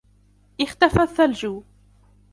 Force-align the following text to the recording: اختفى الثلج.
اختفى 0.61 1.01
الثلج. 1.01 1.47